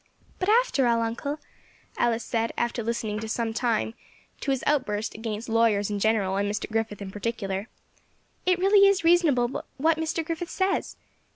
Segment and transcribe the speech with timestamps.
[0.39, 1.37] "But, after all, uncle,"
[1.95, 3.93] Alice said, after listening for some time
[4.39, 6.67] to his outburst against lawyers in general, and Mr.
[6.71, 7.67] Griffith in particular,
[8.43, 10.25] "it really is reasonable what Mr.
[10.25, 10.97] Griffith says.